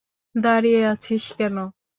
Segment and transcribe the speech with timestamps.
[0.35, 1.55] দাঁড়িয়ে আছিস কেন?